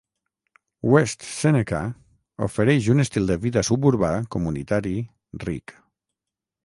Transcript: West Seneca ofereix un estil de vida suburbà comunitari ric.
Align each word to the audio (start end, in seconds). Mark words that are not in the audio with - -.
West 0.93 1.25
Seneca 1.41 1.81
ofereix 2.47 2.89
un 2.95 3.03
estil 3.03 3.29
de 3.33 3.37
vida 3.47 3.65
suburbà 3.71 4.13
comunitari 4.37 4.95
ric. 5.49 5.77